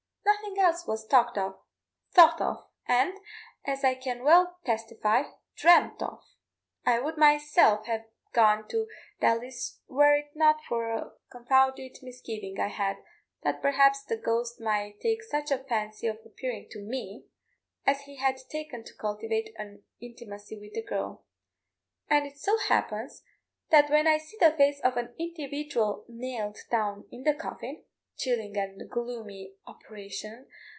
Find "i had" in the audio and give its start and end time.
12.59-12.97